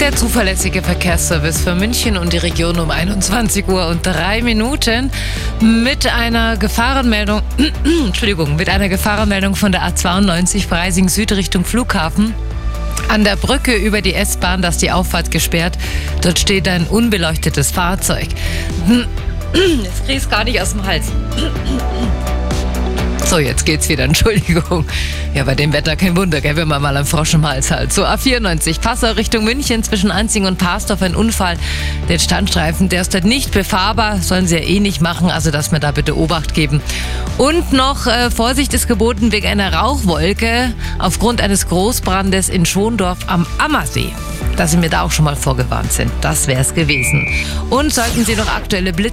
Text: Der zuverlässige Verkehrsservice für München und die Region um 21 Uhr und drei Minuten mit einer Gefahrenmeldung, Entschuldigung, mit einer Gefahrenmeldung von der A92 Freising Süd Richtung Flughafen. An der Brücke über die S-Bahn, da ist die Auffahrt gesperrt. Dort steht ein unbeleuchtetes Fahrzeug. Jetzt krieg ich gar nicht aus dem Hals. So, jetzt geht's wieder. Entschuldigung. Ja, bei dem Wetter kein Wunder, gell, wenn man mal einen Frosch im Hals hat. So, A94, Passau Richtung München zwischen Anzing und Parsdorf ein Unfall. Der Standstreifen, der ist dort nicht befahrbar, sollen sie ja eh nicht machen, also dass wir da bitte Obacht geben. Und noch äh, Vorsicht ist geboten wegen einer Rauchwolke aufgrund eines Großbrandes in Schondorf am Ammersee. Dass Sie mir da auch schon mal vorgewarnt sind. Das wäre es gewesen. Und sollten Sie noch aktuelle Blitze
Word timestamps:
Der 0.00 0.16
zuverlässige 0.16 0.82
Verkehrsservice 0.82 1.60
für 1.60 1.74
München 1.74 2.16
und 2.16 2.32
die 2.32 2.38
Region 2.38 2.80
um 2.80 2.90
21 2.90 3.68
Uhr 3.68 3.86
und 3.88 4.06
drei 4.06 4.40
Minuten 4.40 5.10
mit 5.60 6.06
einer 6.06 6.56
Gefahrenmeldung, 6.56 7.42
Entschuldigung, 8.06 8.56
mit 8.56 8.70
einer 8.70 8.88
Gefahrenmeldung 8.88 9.56
von 9.56 9.72
der 9.72 9.82
A92 9.82 10.66
Freising 10.66 11.10
Süd 11.10 11.32
Richtung 11.32 11.66
Flughafen. 11.66 12.34
An 13.10 13.24
der 13.24 13.36
Brücke 13.36 13.74
über 13.74 14.00
die 14.00 14.14
S-Bahn, 14.14 14.62
da 14.62 14.68
ist 14.68 14.80
die 14.80 14.90
Auffahrt 14.90 15.30
gesperrt. 15.30 15.76
Dort 16.22 16.38
steht 16.38 16.66
ein 16.66 16.84
unbeleuchtetes 16.86 17.70
Fahrzeug. 17.70 18.28
Jetzt 19.52 20.06
krieg 20.06 20.16
ich 20.16 20.30
gar 20.30 20.44
nicht 20.44 20.60
aus 20.62 20.70
dem 20.70 20.86
Hals. 20.86 21.08
So, 23.30 23.38
jetzt 23.38 23.64
geht's 23.64 23.88
wieder. 23.88 24.02
Entschuldigung. 24.10 24.84
Ja, 25.34 25.44
bei 25.44 25.54
dem 25.54 25.72
Wetter 25.72 25.94
kein 25.94 26.16
Wunder, 26.16 26.40
gell, 26.40 26.56
wenn 26.56 26.66
man 26.66 26.82
mal 26.82 26.96
einen 26.96 27.06
Frosch 27.06 27.32
im 27.34 27.46
Hals 27.48 27.70
hat. 27.70 27.92
So, 27.92 28.04
A94, 28.04 28.80
Passau 28.80 29.12
Richtung 29.12 29.44
München 29.44 29.84
zwischen 29.84 30.10
Anzing 30.10 30.46
und 30.46 30.58
Parsdorf 30.58 31.00
ein 31.02 31.14
Unfall. 31.14 31.56
Der 32.08 32.18
Standstreifen, 32.18 32.88
der 32.88 33.02
ist 33.02 33.14
dort 33.14 33.24
nicht 33.24 33.52
befahrbar, 33.52 34.18
sollen 34.18 34.48
sie 34.48 34.56
ja 34.56 34.62
eh 34.62 34.80
nicht 34.80 35.00
machen, 35.00 35.30
also 35.30 35.52
dass 35.52 35.70
wir 35.70 35.78
da 35.78 35.92
bitte 35.92 36.18
Obacht 36.18 36.54
geben. 36.54 36.80
Und 37.38 37.72
noch 37.72 38.08
äh, 38.08 38.32
Vorsicht 38.32 38.74
ist 38.74 38.88
geboten 38.88 39.30
wegen 39.30 39.46
einer 39.46 39.74
Rauchwolke 39.74 40.74
aufgrund 40.98 41.40
eines 41.40 41.68
Großbrandes 41.68 42.48
in 42.48 42.66
Schondorf 42.66 43.18
am 43.28 43.46
Ammersee. 43.58 44.12
Dass 44.56 44.72
Sie 44.72 44.76
mir 44.76 44.90
da 44.90 45.02
auch 45.02 45.12
schon 45.12 45.24
mal 45.24 45.36
vorgewarnt 45.36 45.92
sind. 45.92 46.10
Das 46.20 46.48
wäre 46.48 46.60
es 46.60 46.74
gewesen. 46.74 47.28
Und 47.70 47.94
sollten 47.94 48.24
Sie 48.24 48.34
noch 48.34 48.48
aktuelle 48.48 48.92
Blitze 48.92 49.08